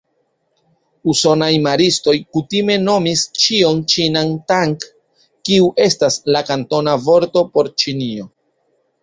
Usonaj 1.11 1.49
maristoj 1.65 2.15
kutime 2.37 2.77
nomis 2.85 3.25
ĉion 3.43 3.83
ĉinan 3.93 4.33
"Tang", 4.53 4.73
kiu 5.51 5.69
estas 5.87 6.19
la 6.35 6.43
kantona 6.49 6.97
vorto 7.11 7.47
por 7.55 7.73
Ĉinio. 7.85 8.29